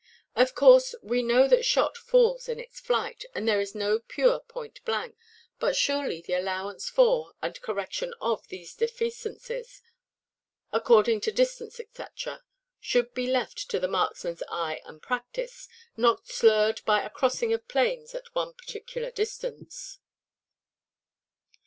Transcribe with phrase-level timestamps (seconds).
[0.35, 4.39] Of course we know that shot falls in its flight, and there is no pure
[4.39, 5.15] point–blank;
[5.59, 9.83] but surely the allowance for, and correction of, these defeasances,
[10.71, 12.03] according to distance, &c.,
[12.79, 17.67] should be left to the marksmanʼs eye and practice, not slurred by a crossing of
[17.67, 19.99] planes at one particular distance.